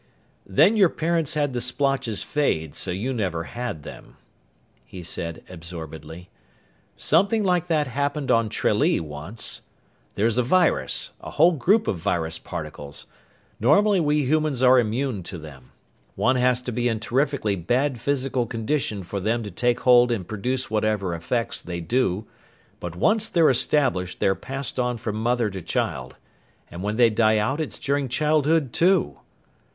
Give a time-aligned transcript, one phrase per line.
[0.47, 4.17] "Then your parents had the splotches fade, so you never had them,"
[4.83, 6.31] he said absorbedly.
[6.97, 9.61] "Something like that happened on Tralee, once!
[10.15, 13.05] There's a virus, a whole group of virus particles!
[13.59, 15.71] Normally we humans are immune to them.
[16.15, 20.27] One has to be in terrifically bad physical condition for them to take hold and
[20.27, 22.25] produce whatever effects they do.
[22.79, 26.15] But once they're established they're passed on from mother to child.
[26.71, 29.19] And when they die out it's during childhood, too!"